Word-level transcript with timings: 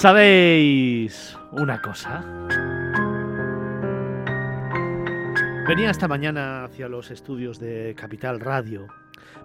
¿Sabéis 0.00 1.36
una 1.52 1.82
cosa? 1.82 2.24
Venía 5.68 5.90
esta 5.90 6.08
mañana 6.08 6.64
hacia 6.64 6.88
los 6.88 7.10
estudios 7.10 7.60
de 7.60 7.94
Capital 7.98 8.40
Radio 8.40 8.86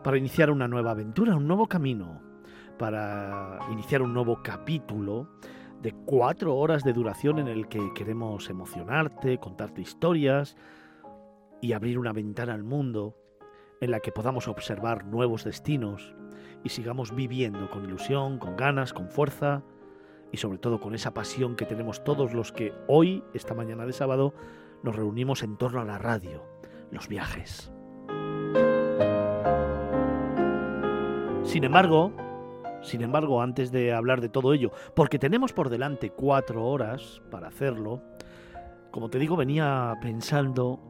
para 0.02 0.18
iniciar 0.18 0.50
una 0.50 0.70
nueva 0.70 0.92
aventura, 0.92 1.36
un 1.36 1.46
nuevo 1.46 1.68
camino, 1.68 2.22
para 2.80 3.60
iniciar 3.70 4.02
un 4.02 4.14
nuevo 4.14 4.42
capítulo 4.42 5.28
de 5.82 5.92
cuatro 6.06 6.56
horas 6.56 6.86
de 6.86 6.94
duración 6.94 7.40
en 7.40 7.50
el 7.50 7.68
que 7.68 7.92
queremos 7.94 8.50
emocionarte, 8.50 9.40
contarte 9.40 9.82
historias 9.82 10.56
y 11.62 11.74
abrir 11.74 12.00
una 12.00 12.14
ventana 12.14 12.54
al 12.54 12.64
mundo 12.64 13.18
en 13.82 13.92
la 13.92 14.00
que 14.00 14.14
podamos 14.14 14.48
observar 14.48 15.04
nuevos 15.04 15.44
destinos 15.44 16.16
y 16.64 16.70
sigamos 16.70 17.14
viviendo 17.14 17.70
con 17.70 17.84
ilusión, 17.84 18.40
con 18.40 18.56
ganas, 18.56 18.94
con 18.94 19.10
fuerza 19.10 19.62
y 20.36 20.38
sobre 20.38 20.58
todo 20.58 20.82
con 20.82 20.94
esa 20.94 21.14
pasión 21.14 21.56
que 21.56 21.66
tenemos 21.66 22.04
todos 22.04 22.34
los 22.34 22.52
que 22.52 22.74
hoy, 22.90 23.24
esta 23.34 23.54
mañana 23.54 23.86
de 23.86 23.94
sábado, 23.94 24.34
nos 24.84 24.94
reunimos 24.94 25.44
en 25.44 25.56
torno 25.56 25.80
a 25.80 25.86
la 25.86 25.98
radio, 25.98 26.44
los 26.92 27.08
viajes. 27.08 27.72
Sin 31.44 31.64
embargo, 31.64 32.12
sin 32.82 33.02
embargo, 33.02 33.42
antes 33.42 33.72
de 33.72 33.94
hablar 33.94 34.20
de 34.20 34.28
todo 34.28 34.54
ello, 34.54 34.74
porque 34.94 35.20
tenemos 35.20 35.54
por 35.54 35.70
delante 35.70 36.10
cuatro 36.10 36.66
horas 36.66 37.22
para 37.32 37.48
hacerlo, 37.48 38.02
como 38.92 39.10
te 39.10 39.20
digo, 39.20 39.38
venía 39.38 39.98
pensando 40.02 40.82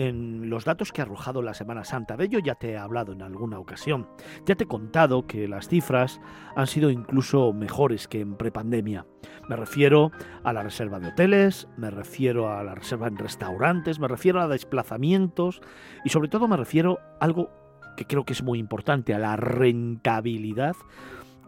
en 0.00 0.48
los 0.48 0.64
datos 0.64 0.92
que 0.92 1.02
ha 1.02 1.04
arrojado 1.04 1.42
la 1.42 1.52
Semana 1.52 1.84
Santa. 1.84 2.16
De 2.16 2.24
ello 2.24 2.38
ya 2.38 2.54
te 2.54 2.70
he 2.70 2.78
hablado 2.78 3.12
en 3.12 3.20
alguna 3.20 3.58
ocasión. 3.58 4.08
Ya 4.46 4.54
te 4.54 4.64
he 4.64 4.66
contado 4.66 5.26
que 5.26 5.46
las 5.46 5.68
cifras 5.68 6.22
han 6.56 6.66
sido 6.66 6.90
incluso 6.90 7.52
mejores 7.52 8.08
que 8.08 8.20
en 8.20 8.36
prepandemia. 8.36 9.06
Me 9.48 9.56
refiero 9.56 10.10
a 10.42 10.54
la 10.54 10.62
reserva 10.62 11.00
de 11.00 11.08
hoteles, 11.08 11.68
me 11.76 11.90
refiero 11.90 12.50
a 12.50 12.64
la 12.64 12.74
reserva 12.74 13.08
en 13.08 13.18
restaurantes, 13.18 14.00
me 14.00 14.08
refiero 14.08 14.40
a 14.40 14.48
desplazamientos 14.48 15.60
y 16.02 16.08
sobre 16.08 16.28
todo 16.28 16.48
me 16.48 16.56
refiero 16.56 16.98
a 17.20 17.24
algo 17.26 17.50
que 17.98 18.06
creo 18.06 18.24
que 18.24 18.32
es 18.32 18.42
muy 18.42 18.58
importante, 18.58 19.12
a 19.12 19.18
la 19.18 19.36
rentabilidad 19.36 20.76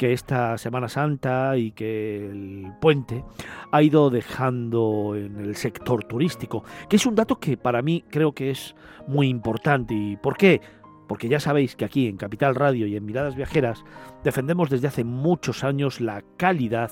que 0.02 0.12
esta 0.12 0.58
Semana 0.58 0.88
Santa 0.88 1.56
y 1.56 1.70
que 1.70 2.28
el 2.28 2.72
puente 2.80 3.22
ha 3.70 3.82
ido 3.84 4.10
dejando 4.10 5.14
en 5.14 5.38
el 5.38 5.54
sector 5.54 6.02
turístico, 6.02 6.64
que 6.88 6.96
es 6.96 7.06
un 7.06 7.14
dato 7.14 7.38
que 7.38 7.56
para 7.56 7.82
mí 7.82 8.02
creo 8.10 8.32
que 8.32 8.50
es 8.50 8.74
muy 9.06 9.28
importante. 9.28 9.94
¿Y 9.94 10.16
por 10.16 10.36
qué? 10.36 10.60
Porque 11.06 11.28
ya 11.28 11.38
sabéis 11.38 11.76
que 11.76 11.84
aquí 11.84 12.08
en 12.08 12.16
Capital 12.16 12.56
Radio 12.56 12.88
y 12.88 12.96
en 12.96 13.06
Miradas 13.06 13.36
Viajeras 13.36 13.84
defendemos 14.24 14.70
desde 14.70 14.88
hace 14.88 15.04
muchos 15.04 15.62
años 15.62 16.00
la 16.00 16.24
calidad 16.36 16.90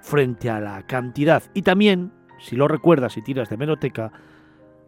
frente 0.00 0.48
a 0.48 0.60
la 0.60 0.86
cantidad. 0.86 1.42
Y 1.54 1.62
también, 1.62 2.12
si 2.38 2.54
lo 2.54 2.68
recuerdas 2.68 3.16
y 3.16 3.22
tiras 3.22 3.50
de 3.50 3.56
meroteca, 3.56 4.12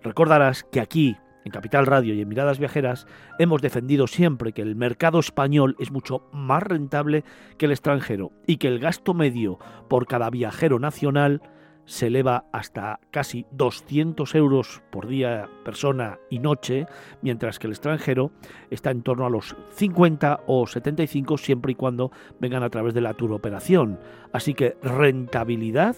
recordarás 0.05 0.63
que 0.63 0.81
aquí 0.81 1.17
en 1.45 1.53
Capital 1.53 1.87
Radio 1.87 2.15
y 2.15 2.21
en 2.21 2.29
Miradas 2.29 2.59
Viajeras 2.59 3.07
hemos 3.39 3.63
defendido 3.63 4.07
siempre 4.07 4.53
que 4.53 4.63
el 4.63 4.77
mercado 4.77 5.19
español 5.19 5.77
es 5.79 5.91
mucho 5.91 6.27
más 6.33 6.63
rentable 6.63 7.25
que 7.59 7.67
el 7.67 7.73
extranjero 7.73 8.33
y 8.47 8.57
que 8.57 8.69
el 8.69 8.79
gasto 8.79 9.15
medio 9.15 9.59
por 9.89 10.07
cada 10.07 10.31
viajero 10.31 10.79
nacional 10.79 11.43
se 11.87 12.07
eleva 12.07 12.47
hasta 12.51 13.01
casi 13.11 13.47
200 13.53 14.35
euros 14.35 14.83
por 14.91 15.07
día, 15.07 15.49
persona 15.65 16.19
y 16.31 16.39
noche, 16.39 16.87
mientras 17.21 17.59
que 17.59 17.67
el 17.67 17.75
extranjero 17.75 18.31
está 18.71 18.91
en 18.91 19.03
torno 19.03 19.27
a 19.27 19.31
los 19.31 19.55
50 19.73 20.45
o 20.47 20.67
75 20.67 21.37
siempre 21.37 21.73
y 21.73 21.75
cuando 21.75 22.11
vengan 22.41 22.63
a 22.63 22.71
través 22.71 22.95
de 22.95 23.03
la 23.03 23.15
tour 23.15 23.33
operación. 23.33 24.01
Así 24.33 24.55
que 24.55 24.77
rentabilidad, 24.83 25.97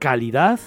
calidad 0.00 0.58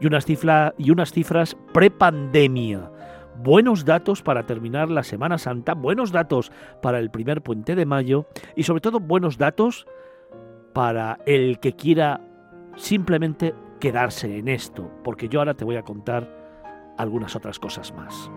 y 0.00 0.06
unas, 0.06 0.24
cifra, 0.24 0.74
y 0.76 0.90
unas 0.90 1.12
cifras 1.12 1.56
prepandemia 1.72 2.90
buenos 3.36 3.84
datos 3.84 4.22
para 4.22 4.46
terminar 4.46 4.90
la 4.90 5.02
Semana 5.02 5.38
Santa, 5.38 5.74
buenos 5.74 6.12
datos 6.12 6.52
para 6.82 6.98
el 6.98 7.10
primer 7.10 7.42
puente 7.42 7.74
de 7.74 7.86
mayo 7.86 8.26
y 8.56 8.64
sobre 8.64 8.80
todo 8.80 9.00
buenos 9.00 9.38
datos 9.38 9.86
para 10.72 11.18
el 11.26 11.58
que 11.58 11.74
quiera 11.74 12.20
simplemente 12.76 13.54
quedarse 13.80 14.38
en 14.38 14.48
esto, 14.48 14.90
porque 15.02 15.28
yo 15.28 15.40
ahora 15.40 15.54
te 15.54 15.64
voy 15.64 15.76
a 15.76 15.82
contar 15.82 16.28
algunas 16.98 17.34
otras 17.34 17.58
cosas 17.58 17.92
más. 17.94 18.30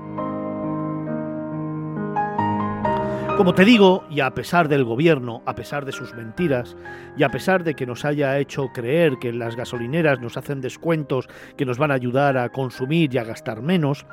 Como 3.38 3.56
te 3.56 3.66
digo, 3.66 4.04
y 4.12 4.20
a 4.20 4.30
pesar 4.36 4.70
del 4.70 4.84
gobierno, 4.84 5.42
a 5.48 5.56
pesar 5.56 5.86
de 5.86 5.92
sus 5.92 6.14
mentiras, 6.14 6.78
y 7.18 7.24
a 7.24 7.30
pesar 7.30 7.64
de 7.64 7.74
que 7.74 7.88
nos 7.88 8.06
haya 8.06 8.38
hecho 8.38 8.68
creer 8.68 9.18
que 9.20 9.34
las 9.34 9.56
gasolineras 9.56 10.20
nos 10.20 10.38
hacen 10.38 10.62
descuentos 10.62 11.28
que 11.58 11.66
nos 11.66 11.80
van 11.80 11.90
a 11.90 11.96
ayudar 11.96 12.38
a 12.38 12.50
consumir 12.50 13.14
y 13.14 13.18
a 13.18 13.24
gastar 13.24 13.64
menos, 13.64 14.06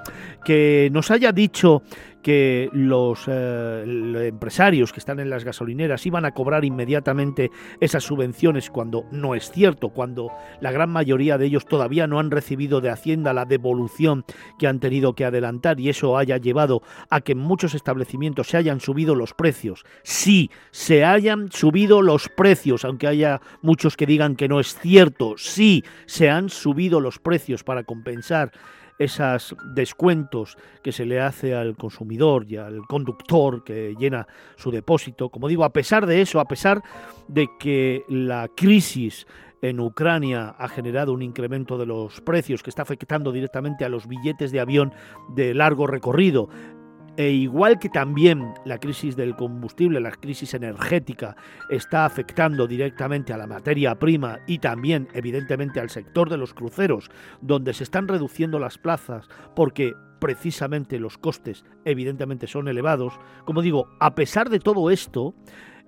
que 0.43 0.89
nos 0.93 1.11
haya 1.11 1.33
dicho 1.33 1.83
que 2.23 2.69
los 2.73 3.25
eh, 3.27 4.29
empresarios 4.29 4.93
que 4.93 5.01
están 5.01 5.21
en 5.21 5.31
las 5.31 5.45
gasolineras 5.45 6.07
iban 6.07 6.25
a 6.25 6.33
cobrar 6.33 6.65
inmediatamente 6.65 7.51
esas 7.81 8.05
subvenciones 8.05 8.71
cuando 8.71 9.05
no 9.11 9.35
es 9.35 9.51
cierto, 9.51 9.91
cuando 9.91 10.31
la 10.61 10.73
gran 10.73 10.91
mayoría 10.91 11.39
de 11.39 11.47
ellos 11.47 11.67
todavía 11.67 12.07
no 12.07 12.19
han 12.19 12.31
recibido 12.31 12.81
de 12.81 12.91
Hacienda 12.91 13.33
la 13.33 13.45
devolución 13.45 14.25
que 14.59 14.67
han 14.67 14.81
tenido 14.81 15.15
que 15.15 15.25
adelantar 15.25 15.81
y 15.81 15.89
eso 15.89 16.19
haya 16.19 16.37
llevado 16.37 16.83
a 17.09 17.21
que 17.21 17.33
en 17.33 17.39
muchos 17.39 17.75
establecimientos 17.75 18.49
se 18.49 18.57
hayan 18.57 18.81
subido 18.81 19.15
los 19.15 19.35
precios. 19.35 19.85
Sí, 20.03 20.51
se 20.71 21.05
hayan 21.05 21.51
subido 21.51 22.03
los 22.03 22.29
precios, 22.29 22.85
aunque 22.85 23.07
haya 23.07 23.41
muchos 23.63 23.97
que 23.97 24.07
digan 24.07 24.37
que 24.37 24.49
no 24.49 24.61
es 24.61 24.79
cierto. 24.79 25.35
Sí, 25.37 25.85
se 26.07 26.31
han 26.31 26.49
subido 26.49 27.01
los 27.01 27.19
precios 27.19 27.65
para 27.65 27.85
compensar 27.85 28.53
esos 29.01 29.57
descuentos 29.75 30.59
que 30.83 30.93
se 30.93 31.07
le 31.07 31.21
hace 31.21 31.55
al 31.55 31.75
consumidor 31.75 32.45
y 32.47 32.59
al 32.59 32.83
conductor 32.87 33.65
que 33.65 33.97
llena 33.99 34.27
su 34.57 34.71
depósito. 34.71 35.31
Como 35.31 35.49
digo, 35.49 35.65
a 35.65 35.73
pesar 35.73 36.05
de 36.05 36.21
eso, 36.21 36.39
a 36.39 36.45
pesar 36.45 36.83
de 37.27 37.49
que 37.59 38.05
la 38.09 38.49
crisis 38.55 39.27
en 39.63 39.81
Ucrania 39.81 40.55
ha 40.59 40.69
generado 40.69 41.15
un 41.15 41.23
incremento 41.23 41.79
de 41.79 41.87
los 41.87 42.21
precios 42.21 42.63
que 42.63 42.69
está 42.69 42.83
afectando 42.83 43.33
directamente 43.33 43.87
a 43.87 43.89
los 43.89 44.07
billetes 44.07 44.53
de 44.53 44.61
avión 44.61 44.93
de 45.31 45.55
largo 45.55 45.87
recorrido, 45.87 46.51
e 47.17 47.31
igual 47.31 47.79
que 47.79 47.89
también 47.89 48.55
la 48.65 48.79
crisis 48.79 49.17
del 49.17 49.37
combustible, 49.37 50.01
la 50.01 50.13
crisis 50.13 50.55
energética, 50.55 51.37
está 51.69 52.05
afectando 52.05 52.67
directamente 52.67 53.33
a 53.33 53.37
la 53.37 53.47
materia 53.47 53.99
prima 53.99 54.39
y 54.47 54.59
también 54.59 55.09
evidentemente 55.13 55.81
al 55.81 55.91
sector 55.91 56.31
de 56.31 56.39
los 56.39 56.55
cruceros, 56.55 57.11
donde 57.41 57.75
se 57.75 57.85
están 57.85 58.09
reduciendo 58.09 58.59
las 58.59 58.79
plazas 58.79 59.29
porque 59.55 59.95
precisamente 60.21 60.99
los 60.99 61.19
costes 61.19 61.65
evidentemente 61.85 62.47
son 62.47 62.69
elevados, 62.69 63.19
como 63.45 63.63
digo, 63.63 63.89
a 64.01 64.15
pesar 64.15 64.51
de 64.51 64.61
todo 64.61 64.91
esto, 64.91 65.35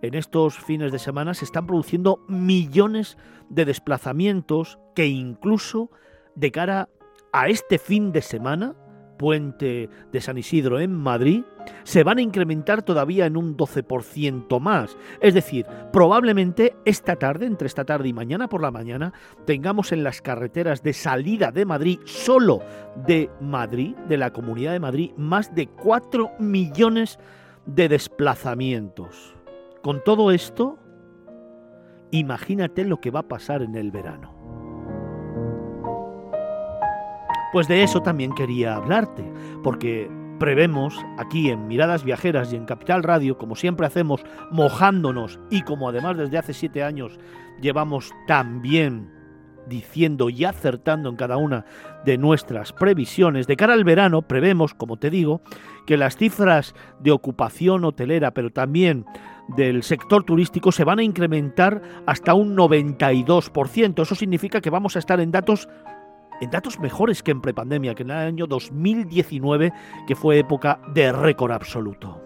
en 0.01 0.15
estos 0.15 0.59
fines 0.59 0.91
de 0.91 0.99
semana 0.99 1.35
se 1.35 1.45
están 1.45 1.67
produciendo 1.67 2.25
millones 2.29 3.17
de 3.49 3.65
desplazamientos 3.65 4.79
que 4.95 5.07
incluso 5.07 5.91
de 6.35 6.51
cara 6.51 6.89
a 7.33 7.49
este 7.49 7.79
fin 7.79 8.13
de 8.13 8.21
semana, 8.21 8.75
puente 9.23 9.89
de 10.11 10.21
San 10.21 10.37
Isidro 10.37 10.81
en 10.81 10.93
Madrid 10.93 11.45
se 11.85 12.03
van 12.03 12.19
a 12.19 12.23
incrementar 12.23 12.83
todavía 12.83 13.25
en 13.25 13.37
un 13.37 13.57
12% 13.57 14.59
más. 14.59 14.97
Es 15.21 15.33
decir, 15.33 15.65
probablemente 15.93 16.75
esta 16.85 17.15
tarde, 17.15 17.47
entre 17.47 17.69
esta 17.69 17.85
tarde 17.85 18.09
y 18.09 18.13
mañana 18.13 18.49
por 18.49 18.61
la 18.63 18.73
mañana, 18.73 19.13
tengamos 19.47 19.93
en 19.93 20.03
las 20.03 20.23
carreteras 20.23 20.83
de 20.83 20.93
salida 20.93 21.53
de 21.53 21.65
Madrid, 21.65 22.01
solo 22.05 22.63
de 23.07 23.31
Madrid, 23.41 23.95
de 24.09 24.17
la 24.17 24.33
Comunidad 24.33 24.73
de 24.73 24.81
Madrid, 24.81 25.13
más 25.17 25.55
de 25.55 25.69
4 25.69 26.33
millones 26.41 27.21
de 27.65 27.89
desplazamientos. 27.89 29.37
Con 29.83 30.03
todo 30.03 30.33
esto, 30.33 30.81
imagínate 32.11 32.85
lo 32.85 33.01
que 33.01 33.13
va 33.13 33.21
a 33.21 33.29
pasar 33.29 33.63
en 33.63 33.77
el 33.77 33.93
verano. 33.93 34.32
Pues 37.53 37.69
de 37.69 37.83
eso 37.83 38.01
también 38.01 38.33
quería 38.35 38.77
hablarte, 38.77 39.31
porque 39.63 40.11
prevemos 40.39 40.97
aquí 41.19 41.51
en 41.51 41.69
Miradas 41.69 42.03
Viajeras 42.03 42.53
y 42.53 42.57
en 42.57 42.65
Capital 42.65 43.03
Radio, 43.03 43.37
como 43.37 43.55
siempre 43.55 43.87
hacemos, 43.87 44.25
mojándonos 44.51 45.39
y 45.51 45.63
como 45.63 45.89
además 45.89 46.17
desde 46.17 46.39
hace 46.39 46.55
siete 46.55 46.83
años 46.83 47.21
llevamos 47.61 48.13
también 48.27 49.11
diciendo 49.69 50.31
y 50.31 50.45
acertando 50.45 51.09
en 51.09 51.17
cada 51.17 51.37
una 51.37 51.65
de 52.05 52.19
nuestras 52.19 52.73
previsiones. 52.73 53.47
De 53.47 53.57
cara 53.57 53.75
al 53.75 53.85
verano, 53.85 54.23
prevemos, 54.23 54.75
como 54.75 54.97
te 54.97 55.11
digo, 55.11 55.43
que 55.87 55.97
las 55.97 56.17
cifras 56.17 56.75
de 57.01 57.13
ocupación 57.13 57.85
hotelera, 57.85 58.33
pero 58.33 58.51
también 58.51 59.05
del 59.57 59.83
sector 59.83 60.25
turístico, 60.25 60.73
se 60.73 60.85
van 60.85 60.99
a 60.99 61.03
incrementar 61.05 61.83
hasta 62.07 62.35
un 62.35 62.57
92%. 62.57 64.03
Eso 64.03 64.15
significa 64.15 64.61
que 64.61 64.71
vamos 64.71 64.97
a 64.97 64.99
estar 64.99 65.21
en 65.21 65.31
datos 65.31 65.69
en 66.43 66.51
datos 66.51 66.81
mejores 66.81 67.23
que 67.23 67.31
en 67.31 67.41
prepandemia, 67.41 67.95
que 67.95 68.03
en 68.03 68.11
el 68.11 68.17
año 68.17 68.47
2019, 68.47 69.73
que 70.07 70.17
fue 70.17 70.39
época 70.39 70.81
de 70.93 71.13
récord 71.13 71.53
absoluto. 71.53 72.21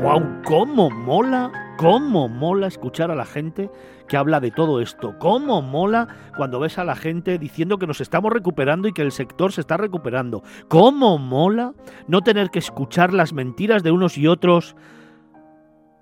¡Guau! 0.00 0.42
¡Cómo 0.44 0.90
mola 0.90 1.52
¿Cómo 1.76 2.28
mola 2.28 2.68
escuchar 2.68 3.10
a 3.10 3.16
la 3.16 3.24
gente 3.24 3.68
que 4.06 4.16
habla 4.16 4.38
de 4.38 4.52
todo 4.52 4.80
esto? 4.80 5.18
¿Cómo 5.18 5.60
mola 5.60 6.06
cuando 6.36 6.60
ves 6.60 6.78
a 6.78 6.84
la 6.84 6.94
gente 6.94 7.36
diciendo 7.36 7.78
que 7.78 7.86
nos 7.86 8.00
estamos 8.00 8.32
recuperando 8.32 8.86
y 8.86 8.92
que 8.92 9.02
el 9.02 9.10
sector 9.10 9.52
se 9.52 9.60
está 9.60 9.76
recuperando? 9.76 10.44
¿Cómo 10.68 11.18
mola 11.18 11.74
no 12.06 12.20
tener 12.20 12.50
que 12.50 12.60
escuchar 12.60 13.12
las 13.12 13.32
mentiras 13.32 13.82
de 13.82 13.90
unos 13.90 14.16
y 14.16 14.28
otros 14.28 14.76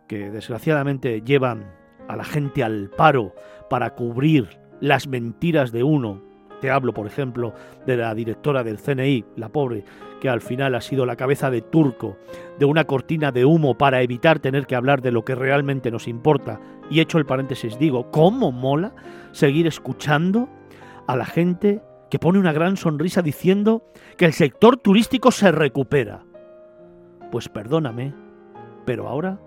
que 0.08 0.30
desgraciadamente 0.30 1.22
llevan 1.22 1.74
a 2.06 2.16
la 2.16 2.24
gente 2.24 2.62
al 2.62 2.90
paro 2.90 3.34
para 3.70 3.94
cubrir 3.94 4.61
las 4.82 5.06
mentiras 5.06 5.72
de 5.72 5.84
uno 5.84 6.20
te 6.60 6.70
hablo, 6.70 6.92
por 6.92 7.08
ejemplo, 7.08 7.54
de 7.86 7.96
la 7.96 8.14
directora 8.14 8.62
del 8.62 8.78
CNI, 8.78 9.24
la 9.34 9.48
pobre, 9.48 9.84
que 10.20 10.28
al 10.28 10.40
final 10.40 10.76
ha 10.76 10.80
sido 10.80 11.06
la 11.06 11.16
cabeza 11.16 11.50
de 11.50 11.60
turco 11.60 12.16
de 12.56 12.66
una 12.66 12.84
cortina 12.84 13.32
de 13.32 13.44
humo 13.44 13.76
para 13.76 14.00
evitar 14.00 14.38
tener 14.38 14.66
que 14.66 14.76
hablar 14.76 15.02
de 15.02 15.10
lo 15.10 15.24
que 15.24 15.34
realmente 15.34 15.90
nos 15.90 16.06
importa. 16.06 16.60
Y 16.88 17.00
hecho 17.00 17.18
el 17.18 17.26
paréntesis, 17.26 17.80
digo, 17.80 18.12
¿cómo 18.12 18.52
mola 18.52 18.94
seguir 19.32 19.66
escuchando 19.66 20.48
a 21.08 21.16
la 21.16 21.24
gente 21.24 21.82
que 22.10 22.20
pone 22.20 22.38
una 22.38 22.52
gran 22.52 22.76
sonrisa 22.76 23.22
diciendo 23.22 23.82
que 24.16 24.26
el 24.26 24.32
sector 24.32 24.76
turístico 24.76 25.32
se 25.32 25.50
recupera? 25.50 26.24
Pues 27.32 27.48
perdóname, 27.48 28.14
pero 28.84 29.08
ahora 29.08 29.40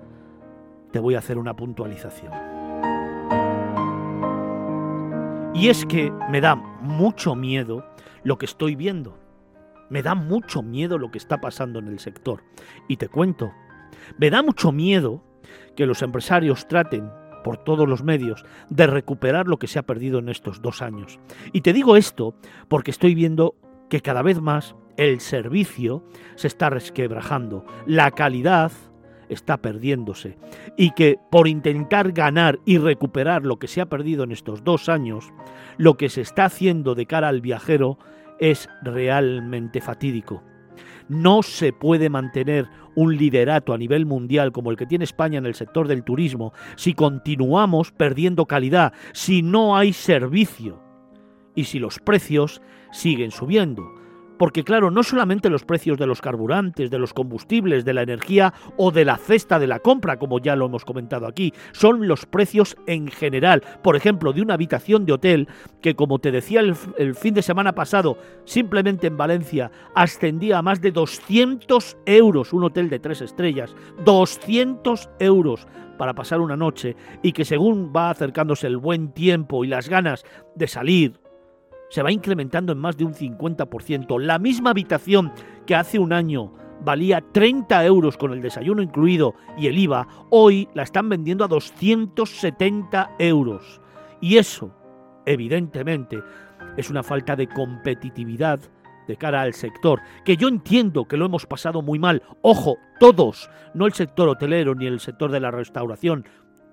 te 0.91 0.99
voy 0.99 1.15
a 1.15 1.19
hacer 1.19 1.37
una 1.37 1.55
puntualización. 1.55 2.54
Y 5.55 5.69
es 5.69 5.85
que 5.85 6.11
me 6.29 6.41
da 6.41 6.55
mucho 6.55 7.33
miedo 7.33 7.85
lo 8.23 8.37
que 8.37 8.45
estoy 8.45 8.75
viendo. 8.75 9.17
Me 9.89 10.03
da 10.03 10.13
mucho 10.13 10.61
miedo 10.61 10.97
lo 10.97 11.11
que 11.11 11.17
está 11.17 11.39
pasando 11.39 11.79
en 11.79 11.87
el 11.87 11.99
sector. 11.99 12.43
Y 12.89 12.97
te 12.97 13.07
cuento, 13.07 13.53
me 14.17 14.29
da 14.29 14.43
mucho 14.43 14.73
miedo 14.73 15.23
que 15.77 15.85
los 15.85 16.01
empresarios 16.01 16.67
traten 16.67 17.09
por 17.45 17.57
todos 17.57 17.87
los 17.87 18.03
medios 18.03 18.43
de 18.69 18.85
recuperar 18.85 19.47
lo 19.47 19.57
que 19.57 19.67
se 19.67 19.79
ha 19.79 19.85
perdido 19.85 20.19
en 20.19 20.27
estos 20.27 20.61
dos 20.61 20.81
años. 20.81 21.19
Y 21.53 21.61
te 21.61 21.71
digo 21.71 21.95
esto 21.95 22.35
porque 22.67 22.91
estoy 22.91 23.15
viendo 23.15 23.55
que 23.89 24.01
cada 24.01 24.23
vez 24.23 24.41
más 24.41 24.75
el 24.97 25.21
servicio 25.21 26.03
se 26.35 26.47
está 26.47 26.69
resquebrajando, 26.69 27.65
la 27.85 28.11
calidad 28.11 28.73
está 29.29 29.57
perdiéndose 29.57 30.37
y 30.77 30.91
que 30.91 31.17
por 31.31 31.47
intentar 31.47 32.11
ganar 32.11 32.59
y 32.65 32.77
recuperar 32.77 33.45
lo 33.45 33.57
que 33.57 33.67
se 33.67 33.81
ha 33.81 33.87
perdido 33.87 34.23
en 34.23 34.31
estos 34.31 34.63
dos 34.63 34.89
años, 34.89 35.31
lo 35.77 35.95
que 35.95 36.09
se 36.09 36.21
está 36.21 36.45
haciendo 36.45 36.95
de 36.95 37.05
cara 37.05 37.27
al 37.27 37.41
viajero 37.41 37.97
es 38.39 38.69
realmente 38.83 39.81
fatídico. 39.81 40.43
No 41.07 41.43
se 41.43 41.71
puede 41.71 42.09
mantener 42.09 42.67
un 42.95 43.15
liderato 43.15 43.73
a 43.73 43.77
nivel 43.77 44.05
mundial 44.05 44.51
como 44.51 44.71
el 44.71 44.77
que 44.77 44.87
tiene 44.87 45.03
España 45.03 45.37
en 45.37 45.45
el 45.45 45.53
sector 45.53 45.87
del 45.87 46.03
turismo 46.03 46.53
si 46.75 46.93
continuamos 46.93 47.91
perdiendo 47.91 48.45
calidad, 48.45 48.93
si 49.13 49.41
no 49.41 49.77
hay 49.77 49.93
servicio 49.93 50.81
y 51.53 51.65
si 51.65 51.79
los 51.79 51.99
precios 51.99 52.61
siguen 52.91 53.31
subiendo. 53.31 54.04
Porque 54.37 54.63
claro, 54.63 54.91
no 54.91 55.03
solamente 55.03 55.49
los 55.49 55.63
precios 55.63 55.97
de 55.97 56.07
los 56.07 56.21
carburantes, 56.21 56.89
de 56.89 56.99
los 56.99 57.13
combustibles, 57.13 57.85
de 57.85 57.93
la 57.93 58.01
energía 58.01 58.53
o 58.77 58.91
de 58.91 59.05
la 59.05 59.17
cesta 59.17 59.59
de 59.59 59.67
la 59.67 59.79
compra, 59.79 60.17
como 60.17 60.39
ya 60.39 60.55
lo 60.55 60.65
hemos 60.65 60.85
comentado 60.85 61.27
aquí, 61.27 61.53
son 61.71 62.07
los 62.07 62.25
precios 62.25 62.75
en 62.87 63.07
general. 63.07 63.63
Por 63.81 63.95
ejemplo, 63.95 64.33
de 64.33 64.41
una 64.41 64.55
habitación 64.55 65.05
de 65.05 65.13
hotel 65.13 65.47
que, 65.81 65.95
como 65.95 66.19
te 66.19 66.31
decía 66.31 66.59
el, 66.59 66.75
fin 67.15 67.33
de 67.33 67.41
semana 67.41 67.73
pasado, 67.73 68.17
simplemente 68.45 69.07
en 69.07 69.17
Valencia 69.17 69.71
ascendía 69.95 70.57
a 70.57 70.61
más 70.61 70.81
de 70.81 70.91
200 70.91 71.97
euros, 72.05 72.53
un 72.53 72.63
hotel 72.63 72.89
de 72.89 72.99
tres 72.99 73.21
estrellas, 73.21 73.75
200 74.03 75.09
euros 75.19 75.67
para 75.97 76.13
pasar 76.13 76.41
una 76.41 76.57
noche 76.57 76.95
y 77.23 77.31
que 77.31 77.45
según 77.45 77.93
va 77.95 78.09
acercándose 78.09 78.67
el 78.67 78.77
buen 78.77 79.11
tiempo 79.11 79.63
y 79.63 79.67
las 79.67 79.89
ganas 79.89 80.25
de 80.55 80.67
salir, 80.67 81.19
se 81.95 82.03
va 82.03 82.11
incrementando 82.11 82.73
en 82.73 82.77
más 82.77 82.97
de 82.97 83.05
un 83.05 83.13
50%. 83.13 84.19
La 84.19 84.37
misma 84.37 84.71
habitación 84.71 85.31
que 85.65 85.75
hace 85.75 85.97
un 85.97 86.11
año 86.11 86.51
valía 86.83 87.21
30 87.21 87.85
euros 87.85 88.17
con 88.17 88.33
el 88.33 88.41
desayuno 88.41 88.81
incluido 88.81 89.33
y 89.57 89.67
el 89.67 89.77
IVA, 89.77 90.05
hoy 90.29 90.67
la 90.73 90.83
están 90.83 91.07
vendiendo 91.07 91.45
a 91.45 91.47
270 91.47 93.11
euros. 93.17 93.79
Y 94.19 94.35
eso, 94.35 94.75
evidentemente, 95.25 96.21
es 96.75 96.89
una 96.89 97.01
falta 97.01 97.37
de 97.37 97.47
competitividad 97.47 98.59
de 99.07 99.15
cara 99.15 99.43
al 99.43 99.53
sector, 99.53 100.01
que 100.25 100.35
yo 100.35 100.49
entiendo 100.49 101.05
que 101.05 101.15
lo 101.15 101.27
hemos 101.27 101.45
pasado 101.45 101.81
muy 101.81 101.97
mal. 101.97 102.23
Ojo, 102.41 102.75
todos, 102.99 103.49
no 103.73 103.85
el 103.85 103.93
sector 103.93 104.27
hotelero 104.27 104.75
ni 104.75 104.85
el 104.85 104.99
sector 104.99 105.31
de 105.31 105.39
la 105.39 105.51
restauración, 105.51 106.27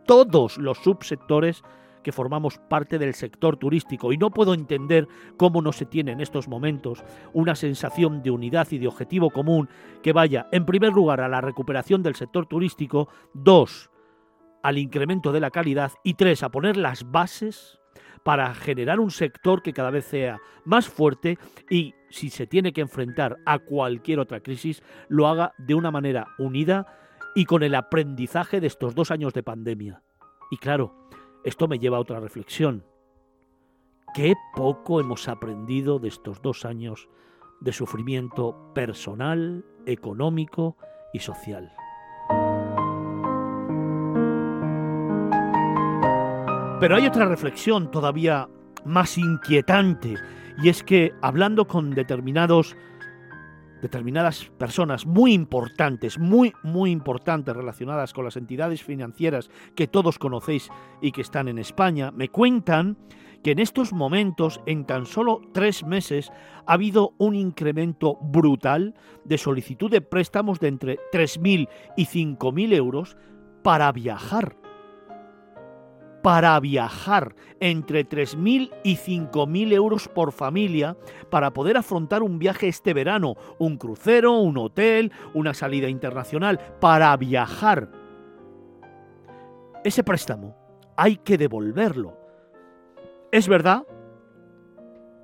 todos 0.04 0.58
los 0.58 0.78
subsectores 0.78 1.62
que 2.02 2.12
formamos 2.12 2.58
parte 2.58 2.99
del 2.99 3.14
sector 3.14 3.56
turístico 3.56 4.12
y 4.12 4.19
no 4.19 4.31
puedo 4.31 4.54
entender 4.54 5.08
cómo 5.37 5.62
no 5.62 5.72
se 5.72 5.87
tiene 5.87 6.12
en 6.12 6.20
estos 6.20 6.49
momentos 6.49 7.04
una 7.32 7.54
sensación 7.54 8.22
de 8.22 8.31
unidad 8.31 8.69
y 8.70 8.78
de 8.78 8.88
objetivo 8.88 9.31
común 9.31 9.69
que 10.02 10.12
vaya, 10.12 10.49
en 10.52 10.66
primer 10.66 10.93
lugar, 10.93 11.20
a 11.20 11.28
la 11.28 11.40
recuperación 11.40 12.02
del 12.02 12.14
sector 12.14 12.46
turístico, 12.46 13.08
dos, 13.34 13.90
al 14.62 14.78
incremento 14.78 15.32
de 15.32 15.40
la 15.40 15.50
calidad 15.50 15.93
y 16.04 16.14
tres, 16.14 16.43
a 16.43 16.50
poner 16.50 16.76
las 16.76 17.10
bases 17.10 17.78
para 18.22 18.55
generar 18.55 19.00
un 19.00 19.10
sector 19.10 19.62
que 19.62 19.72
cada 19.72 19.90
vez 19.90 20.05
sea 20.05 20.40
más 20.64 20.88
fuerte 20.88 21.38
y 21.69 21.94
si 22.10 22.31
se 22.31 22.46
tiene 22.46 22.72
que 22.72 22.81
enfrentar 22.81 23.38
a 23.46 23.58
cualquier 23.58 24.20
otra 24.20 24.40
crisis, 24.40 24.82
lo 25.08 25.26
haga 25.26 25.55
de 25.58 25.74
una 25.74 25.91
manera 25.91 26.29
unida 26.38 26.86
y 27.34 27.46
con 27.46 27.62
el 27.62 27.74
aprendizaje 27.74 28.60
de 28.60 28.67
estos 28.67 28.94
dos 28.94 29.10
años 29.10 29.32
de 29.32 29.43
pandemia. 29.43 30.03
Y 30.50 30.58
claro, 30.58 31.02
esto 31.44 31.69
me 31.69 31.79
lleva 31.79 31.96
a 31.96 32.01
otra 32.01 32.20
reflexión. 32.20 32.84
Qué 34.15 34.34
poco 34.55 35.01
hemos 35.01 35.29
aprendido 35.29 35.99
de 35.99 36.08
estos 36.08 36.43
dos 36.43 36.65
años 36.65 37.08
de 37.61 37.72
sufrimiento 37.72 38.72
personal, 38.75 39.65
económico 39.87 40.77
y 41.13 41.20
social. 41.20 41.72
Pero 46.81 46.96
hay 46.96 47.06
otra 47.06 47.27
reflexión 47.27 47.91
todavía 47.91 48.49
más 48.84 49.17
inquietante, 49.17 50.17
y 50.63 50.69
es 50.69 50.82
que 50.82 51.13
hablando 51.22 51.67
con 51.67 51.91
determinados 51.91 52.77
determinadas 53.82 54.51
personas 54.56 55.05
muy 55.05 55.34
importantes, 55.34 56.19
muy, 56.19 56.55
muy 56.62 56.91
importantes 56.91 57.55
relacionadas 57.55 58.15
con 58.15 58.24
las 58.24 58.36
entidades 58.36 58.82
financieras 58.82 59.51
que 59.74 59.89
todos 59.89 60.19
conocéis 60.19 60.70
y 61.03 61.12
que 61.12 61.20
están 61.20 61.48
en 61.48 61.58
España, 61.58 62.12
me 62.12 62.29
cuentan 62.29 62.96
que 63.43 63.51
en 63.51 63.58
estos 63.58 63.93
momentos, 63.93 64.60
en 64.67 64.86
tan 64.86 65.05
solo 65.05 65.41
tres 65.53 65.84
meses, 65.84 66.31
ha 66.65 66.74
habido 66.74 67.15
un 67.19 67.34
incremento 67.34 68.17
brutal 68.22 68.94
de 69.24 69.36
solicitud 69.36 69.91
de 69.91 70.01
préstamos 70.01 70.60
de 70.60 70.69
entre 70.69 70.98
3.000 71.12 71.69
y 71.96 72.06
5.000 72.06 72.72
euros 72.72 73.17
para 73.65 73.91
viajar 73.91 74.61
para 76.22 76.58
viajar 76.60 77.34
entre 77.60 78.08
3.000 78.08 78.70
y 78.84 78.96
5.000 78.96 79.72
euros 79.72 80.08
por 80.08 80.32
familia 80.32 80.96
para 81.31 81.52
poder 81.52 81.76
afrontar 81.76 82.22
un 82.22 82.38
viaje 82.38 82.69
este 82.69 82.94
verano, 82.94 83.34
un 83.58 83.76
crucero, 83.76 84.38
un 84.38 84.56
hotel, 84.58 85.12
una 85.34 85.55
salida 85.55 85.88
internacional, 85.88 86.58
para 86.81 87.17
viajar. 87.17 87.88
Ese 89.84 90.05
préstamo 90.05 90.56
hay 90.96 91.17
que 91.17 91.36
devolverlo. 91.38 92.17
Es 93.32 93.48
verdad 93.48 93.84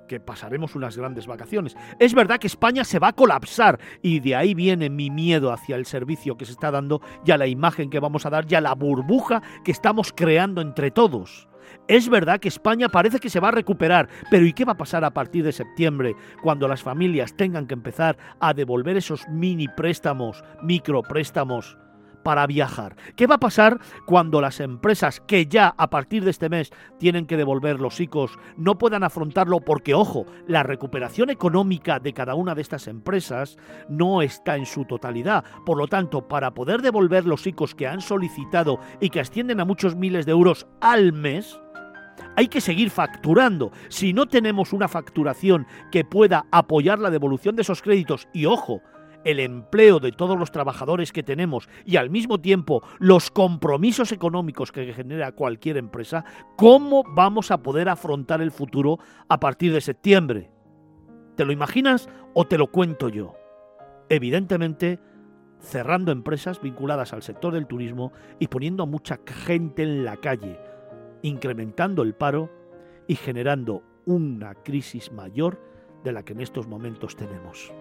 que 0.09 0.19
pasaremos 0.19 0.75
unas 0.75 0.97
grandes 0.97 1.27
vacaciones. 1.27 1.77
Es 1.99 2.13
verdad 2.13 2.39
que 2.39 2.47
España 2.47 2.83
se 2.83 2.99
va 2.99 3.09
a 3.09 3.15
colapsar 3.15 3.79
y 4.01 4.19
de 4.19 4.35
ahí 4.35 4.53
viene 4.53 4.89
mi 4.89 5.09
miedo 5.09 5.53
hacia 5.53 5.77
el 5.77 5.85
servicio 5.85 6.35
que 6.35 6.43
se 6.43 6.51
está 6.51 6.71
dando 6.71 7.01
y 7.25 7.31
a 7.31 7.37
la 7.37 7.47
imagen 7.47 7.89
que 7.89 8.01
vamos 8.01 8.25
a 8.25 8.29
dar 8.29 8.45
y 8.49 8.55
a 8.55 8.61
la 8.61 8.75
burbuja 8.75 9.41
que 9.63 9.71
estamos 9.71 10.11
creando 10.13 10.61
entre 10.61 10.91
todos. 10.91 11.47
Es 11.87 12.09
verdad 12.09 12.39
que 12.39 12.47
España 12.47 12.89
parece 12.89 13.19
que 13.19 13.29
se 13.29 13.39
va 13.39 13.49
a 13.49 13.51
recuperar, 13.51 14.09
pero 14.31 14.45
¿y 14.45 14.53
qué 14.53 14.65
va 14.65 14.73
a 14.73 14.77
pasar 14.77 15.03
a 15.03 15.13
partir 15.13 15.43
de 15.43 15.51
septiembre 15.51 16.15
cuando 16.41 16.67
las 16.67 16.81
familias 16.81 17.35
tengan 17.35 17.67
que 17.67 17.75
empezar 17.75 18.17
a 18.39 18.53
devolver 18.53 18.97
esos 18.97 19.27
mini 19.29 19.67
préstamos, 19.67 20.43
micropréstamos? 20.63 21.77
Para 22.23 22.45
viajar. 22.47 22.95
¿Qué 23.15 23.27
va 23.27 23.35
a 23.35 23.39
pasar 23.39 23.79
cuando 24.05 24.41
las 24.41 24.59
empresas 24.59 25.21
que 25.21 25.45
ya 25.45 25.73
a 25.77 25.89
partir 25.89 26.23
de 26.23 26.31
este 26.31 26.49
mes 26.49 26.71
tienen 26.97 27.25
que 27.25 27.37
devolver 27.37 27.79
los 27.79 27.99
ICOs 27.99 28.37
no 28.57 28.77
puedan 28.77 29.03
afrontarlo? 29.03 29.59
Porque, 29.61 29.93
ojo, 29.93 30.25
la 30.47 30.63
recuperación 30.63 31.29
económica 31.29 31.99
de 31.99 32.13
cada 32.13 32.35
una 32.35 32.55
de 32.55 32.61
estas 32.61 32.87
empresas 32.87 33.57
no 33.87 34.21
está 34.21 34.55
en 34.55 34.65
su 34.65 34.85
totalidad. 34.85 35.43
Por 35.65 35.77
lo 35.77 35.87
tanto, 35.87 36.27
para 36.27 36.53
poder 36.53 36.81
devolver 36.81 37.25
los 37.25 37.45
ICOs 37.45 37.75
que 37.75 37.87
han 37.87 38.01
solicitado 38.01 38.79
y 38.99 39.09
que 39.09 39.19
ascienden 39.19 39.59
a 39.59 39.65
muchos 39.65 39.95
miles 39.95 40.25
de 40.25 40.31
euros 40.31 40.67
al 40.81 41.13
mes, 41.13 41.59
hay 42.35 42.47
que 42.47 42.61
seguir 42.61 42.89
facturando. 42.89 43.71
Si 43.89 44.13
no 44.13 44.27
tenemos 44.27 44.73
una 44.73 44.87
facturación 44.87 45.67
que 45.91 46.05
pueda 46.05 46.45
apoyar 46.51 46.99
la 46.99 47.09
devolución 47.09 47.55
de 47.55 47.63
esos 47.63 47.81
créditos, 47.81 48.27
y 48.33 48.45
ojo, 48.45 48.81
el 49.23 49.39
empleo 49.39 49.99
de 49.99 50.11
todos 50.11 50.37
los 50.37 50.51
trabajadores 50.51 51.11
que 51.11 51.23
tenemos 51.23 51.69
y 51.85 51.97
al 51.97 52.09
mismo 52.09 52.39
tiempo 52.39 52.83
los 52.99 53.29
compromisos 53.31 54.11
económicos 54.11 54.71
que 54.71 54.93
genera 54.93 55.31
cualquier 55.33 55.77
empresa, 55.77 56.23
¿cómo 56.55 57.03
vamos 57.15 57.51
a 57.51 57.61
poder 57.61 57.89
afrontar 57.89 58.41
el 58.41 58.51
futuro 58.51 58.99
a 59.27 59.39
partir 59.39 59.73
de 59.73 59.81
septiembre? 59.81 60.51
¿Te 61.35 61.45
lo 61.45 61.51
imaginas 61.51 62.09
o 62.33 62.45
te 62.45 62.57
lo 62.57 62.67
cuento 62.67 63.09
yo? 63.09 63.35
Evidentemente, 64.09 64.99
cerrando 65.59 66.11
empresas 66.11 66.61
vinculadas 66.61 67.13
al 67.13 67.21
sector 67.21 67.53
del 67.53 67.67
turismo 67.67 68.11
y 68.39 68.47
poniendo 68.47 68.83
a 68.83 68.87
mucha 68.87 69.19
gente 69.25 69.83
en 69.83 70.03
la 70.03 70.17
calle, 70.17 70.59
incrementando 71.21 72.01
el 72.01 72.15
paro 72.15 72.49
y 73.07 73.15
generando 73.15 73.83
una 74.05 74.55
crisis 74.55 75.11
mayor 75.11 75.61
de 76.03 76.13
la 76.13 76.23
que 76.23 76.33
en 76.33 76.41
estos 76.41 76.67
momentos 76.67 77.15
tenemos. 77.15 77.71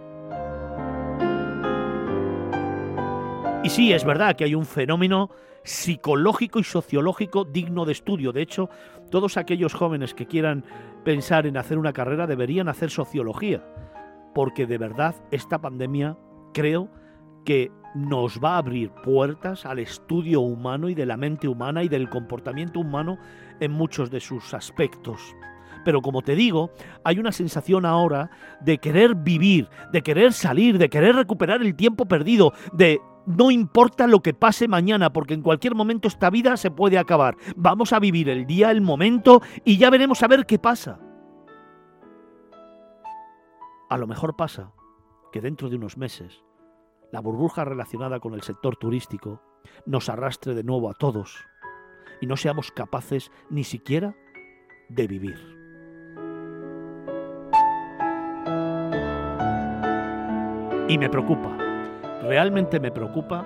Y 3.65 3.71
sí, 3.71 3.93
es 3.93 4.05
verdad 4.05 4.37
que 4.37 4.45
hay 4.45 4.55
un 4.55 4.65
fenómeno 4.65 5.31
psicológico 5.65 6.61
y 6.61 6.65
sociológico 6.65 7.45
digno 7.45 7.85
de 7.85 7.93
estudio. 7.93 8.33
De 8.33 8.41
hecho, 8.41 8.71
todos 9.11 9.37
aquellos 9.37 9.75
jóvenes 9.75 10.15
que 10.15 10.27
quieran 10.27 10.65
pensar 11.05 11.47
en 11.47 11.57
hacer 11.57 11.77
una 11.77 11.93
carrera 11.93 12.27
deberían 12.27 12.69
hacer 12.69 12.91
sociología, 12.91 13.65
porque 14.35 14.67
de 14.67 14.79
verdad 14.79 15.17
esta 15.33 15.61
pandemia 15.61 16.17
creo 16.55 16.89
que 17.45 17.73
nos 17.95 18.39
va 18.39 18.55
a 18.55 18.59
abrir 18.59 18.91
puertas 18.91 19.67
al 19.67 19.81
estudio 19.81 20.41
humano 20.41 20.89
y 20.89 20.95
de 20.95 21.07
la 21.07 21.17
mente 21.17 21.49
humana 21.49 21.83
y 21.83 21.89
del 21.89 22.09
comportamiento 22.09 22.81
humano 22.81 23.19
en 23.59 23.73
muchos 23.73 24.11
de 24.11 24.21
sus 24.21 24.55
aspectos. 24.55 25.35
Pero 25.85 26.01
como 26.03 26.23
te 26.23 26.35
digo, 26.35 26.71
hay 27.05 27.19
una 27.19 27.33
sensación 27.33 27.87
ahora 27.87 28.31
de 28.61 28.79
querer 28.79 29.15
vivir, 29.15 29.69
de 29.93 30.03
querer 30.03 30.33
salir, 30.33 30.79
de 30.79 30.89
querer 30.89 31.17
recuperar 31.17 31.63
el 31.63 31.75
tiempo 31.75 32.07
perdido, 32.07 32.53
de 32.73 33.01
no 33.29 33.51
importa 33.51 34.07
lo 34.07 34.21
que 34.21 34.35
pase 34.35 34.69
mañana, 34.69 35.13
porque 35.13 35.35
en 35.35 35.43
cualquier 35.43 35.75
momento 35.75 36.09
esta 36.09 36.31
vida 36.31 36.57
se 36.57 36.71
puede 36.71 36.99
acabar. 36.99 37.37
Vamos 37.57 37.93
a 37.93 37.99
vivir 37.99 38.29
el 38.29 38.47
día, 38.47 38.71
el 38.71 38.81
momento 38.81 39.43
y 39.65 39.77
ya 39.77 39.91
veremos 39.91 40.23
a 40.23 40.29
ver 40.29 40.47
qué 40.47 40.59
pasa. 40.59 40.99
A 43.91 43.99
lo 43.99 44.07
mejor 44.07 44.37
pasa 44.37 44.73
que 45.31 45.41
dentro 45.41 45.69
de 45.69 45.77
unos 45.77 45.97
meses 45.97 46.43
la 47.13 47.21
burbuja 47.21 47.65
relacionada 47.65 48.19
con 48.21 48.35
el 48.35 48.43
sector 48.43 48.77
turístico 48.77 49.43
nos 49.87 50.09
arrastre 50.09 50.55
de 50.55 50.65
nuevo 50.65 50.91
a 50.91 50.95
todos 50.95 51.37
y 52.21 52.27
no 52.27 52.37
seamos 52.37 52.71
capaces 52.71 53.31
ni 53.51 53.65
siquiera 53.65 54.15
de 54.89 55.07
vivir. 55.07 55.59
Y 60.89 60.97
me 60.97 61.11
preocupa, 61.11 61.68
realmente 62.23 62.81
me 62.81 62.91
preocupa 62.91 63.45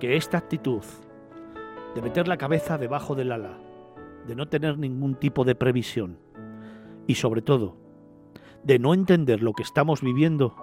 que 0.00 0.16
esta 0.16 0.38
actitud 0.38 0.82
de 1.94 2.02
meter 2.02 2.28
la 2.28 2.36
cabeza 2.36 2.78
debajo 2.78 3.14
del 3.14 3.32
ala, 3.32 3.58
de 4.26 4.34
no 4.34 4.48
tener 4.48 4.78
ningún 4.78 5.14
tipo 5.14 5.44
de 5.44 5.54
previsión 5.54 6.18
y 7.06 7.14
sobre 7.16 7.42
todo 7.42 7.76
de 8.64 8.78
no 8.78 8.94
entender 8.94 9.42
lo 9.42 9.52
que 9.52 9.62
estamos 9.62 10.02
viviendo, 10.02 10.54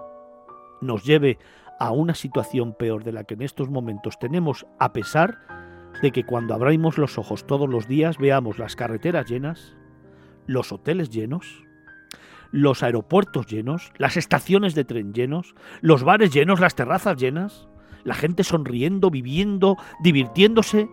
nos 0.81 1.03
lleve 1.03 1.37
a 1.79 1.91
una 1.91 2.15
situación 2.15 2.73
peor 2.73 3.03
de 3.03 3.11
la 3.11 3.25
que 3.25 3.33
en 3.33 3.41
estos 3.41 3.69
momentos 3.69 4.17
tenemos, 4.19 4.65
a 4.79 4.93
pesar 4.93 5.39
de 6.01 6.11
que 6.11 6.25
cuando 6.25 6.53
abrimos 6.53 6.97
los 6.97 7.17
ojos 7.17 7.45
todos 7.45 7.69
los 7.69 7.87
días 7.87 8.17
veamos 8.17 8.57
las 8.57 8.75
carreteras 8.75 9.29
llenas, 9.29 9.75
los 10.45 10.71
hoteles 10.71 11.09
llenos, 11.09 11.63
los 12.51 12.83
aeropuertos 12.83 13.47
llenos, 13.47 13.91
las 13.97 14.17
estaciones 14.17 14.75
de 14.75 14.85
tren 14.85 15.13
llenos, 15.13 15.55
los 15.81 16.03
bares 16.03 16.31
llenos, 16.31 16.59
las 16.59 16.75
terrazas 16.75 17.17
llenas, 17.17 17.67
la 18.03 18.15
gente 18.15 18.43
sonriendo, 18.43 19.09
viviendo, 19.09 19.77
divirtiéndose 20.01 20.89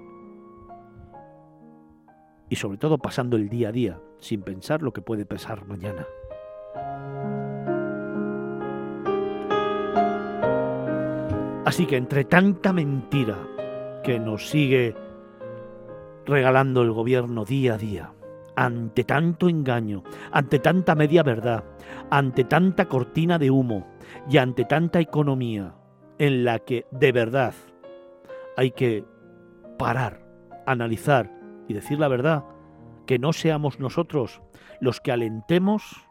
y 2.48 2.56
sobre 2.56 2.78
todo 2.78 2.98
pasando 2.98 3.36
el 3.36 3.48
día 3.48 3.68
a 3.68 3.72
día 3.72 4.00
sin 4.18 4.42
pensar 4.42 4.82
lo 4.82 4.92
que 4.92 5.02
puede 5.02 5.26
pasar 5.26 5.66
mañana. 5.66 6.06
Así 11.64 11.86
que 11.86 11.96
entre 11.96 12.24
tanta 12.24 12.72
mentira 12.72 13.36
que 14.04 14.20
nos 14.20 14.48
sigue 14.48 14.94
regalando 16.24 16.82
el 16.82 16.92
gobierno 16.92 17.44
día 17.44 17.74
a 17.74 17.78
día, 17.78 18.12
ante 18.56 19.04
tanto 19.04 19.48
engaño, 19.48 20.02
ante 20.32 20.58
tanta 20.58 20.94
media 20.94 21.22
verdad, 21.22 21.64
ante 22.10 22.44
tanta 22.44 22.86
cortina 22.86 23.38
de 23.38 23.50
humo 23.50 23.86
y 24.28 24.38
ante 24.38 24.64
tanta 24.64 24.98
economía 24.98 25.74
en 26.18 26.44
la 26.44 26.58
que 26.58 26.86
de 26.90 27.12
verdad 27.12 27.54
hay 28.56 28.70
que 28.70 29.04
parar, 29.78 30.26
analizar 30.66 31.30
y 31.68 31.74
decir 31.74 32.00
la 32.00 32.08
verdad, 32.08 32.44
que 33.06 33.18
no 33.18 33.32
seamos 33.32 33.78
nosotros 33.78 34.40
los 34.80 35.00
que 35.00 35.12
alentemos 35.12 36.08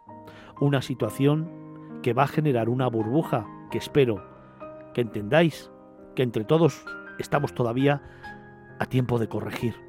una 0.62 0.82
situación 0.82 2.00
que 2.04 2.14
va 2.14 2.24
a 2.24 2.28
generar 2.28 2.70
una 2.70 2.88
burbuja 2.88 3.48
que 3.72 3.80
espero 3.80 4.24
que 4.94 5.02
entendáis 5.02 5.72
que 6.16 6.24
entre 6.24 6.46
todos 6.46 6.86
estamos 7.20 7.54
todavía 7.54 8.02
a 8.80 8.86
tiempo 8.86 9.20
de 9.20 9.28
corregir 9.28 9.85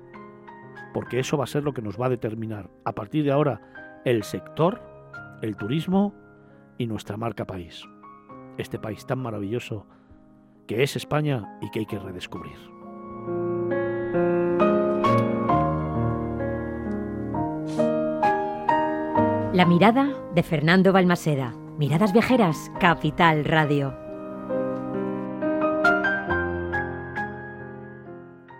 porque 0.97 1.19
eso 1.19 1.37
va 1.37 1.45
a 1.45 1.47
ser 1.47 1.63
lo 1.63 1.75
que 1.75 1.83
nos 1.83 2.01
va 2.01 2.07
a 2.07 2.09
determinar 2.09 2.71
a 2.87 2.93
partir 2.93 3.23
de 3.23 3.31
ahora 3.31 4.01
el 4.07 4.23
sector, 4.23 4.81
el 5.43 5.55
turismo 5.55 6.15
y 6.79 6.87
nuestra 6.87 7.19
marca 7.19 7.45
país. 7.45 7.83
Este 8.57 8.79
país 8.79 9.05
tan 9.05 9.19
maravilloso 9.19 9.87
que 10.67 10.83
es 10.83 10.97
España 10.97 11.59
y 11.61 11.71
que 11.71 11.81
hay 11.81 11.85
que 11.85 11.99
redescubrir. 11.99 12.57
La 19.53 19.67
mirada 19.67 20.15
de 20.35 20.43
Fernando 20.43 20.95
Balmaseda. 20.95 21.55
Miradas 21.77 22.15
viajeras, 22.15 22.73
Capital 22.81 23.45
Radio. 23.45 24.06